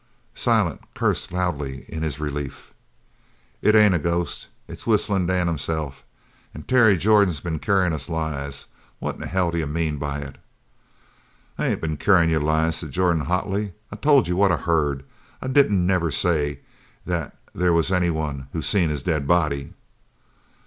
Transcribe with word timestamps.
Silent 0.33 0.81
cursed 0.95 1.31
loudly 1.31 1.85
in 1.87 2.01
his 2.01 2.19
relief. 2.19 2.73
"It 3.61 3.75
ain't 3.75 3.93
a 3.93 3.99
ghost. 3.99 4.47
It's 4.67 4.87
Whistlin' 4.87 5.27
Dan 5.27 5.45
himself. 5.45 6.03
An' 6.55 6.63
Terry 6.63 6.97
Jordan 6.97 7.27
has 7.27 7.39
been 7.39 7.59
carryin' 7.59 7.93
us 7.93 8.09
lies! 8.09 8.65
What 8.97 9.15
in 9.17 9.21
hell 9.21 9.51
do 9.51 9.59
you 9.59 9.67
mean 9.67 9.97
by 9.97 10.17
it?" 10.21 10.39
"I 11.55 11.67
ain't 11.67 11.81
been 11.81 11.97
carryin' 11.97 12.31
you 12.31 12.39
lies," 12.39 12.77
said 12.77 12.89
Jordan, 12.89 13.25
hotly. 13.25 13.73
"I 13.91 13.95
told 13.95 14.27
you 14.27 14.35
what 14.35 14.51
I 14.51 14.57
heard. 14.57 15.03
I 15.39 15.45
didn't 15.47 15.85
never 15.85 16.09
say 16.09 16.61
that 17.05 17.37
there 17.53 17.71
was 17.71 17.91
any 17.91 18.09
one 18.09 18.47
seen 18.63 18.89
his 18.89 19.03
dead 19.03 19.27
body!" 19.27 19.71